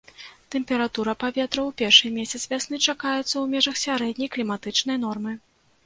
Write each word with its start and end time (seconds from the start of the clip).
Тэмпература 0.53 1.13
паветра 1.23 1.61
ў 1.65 1.71
першы 1.83 2.07
месяц 2.17 2.41
вясны 2.55 2.75
чакаецца 2.87 3.23
ў 3.27 3.45
межах 3.55 3.75
сярэдняй 3.87 4.29
кліматычнай 4.39 4.97
нормы. 5.09 5.41